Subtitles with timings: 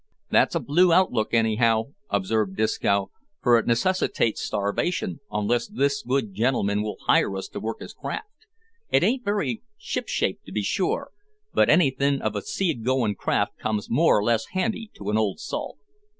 [0.31, 3.11] "That's a blue look out anyhow," observed Disco,
[3.43, 8.47] "for it necessitates starvation, unless this good gentleman will hire us to work his craft.
[8.89, 11.11] It ain't very ship shape to be sure,
[11.53, 15.77] but anything of a seagoin' craft comes more or less handy to an old salt."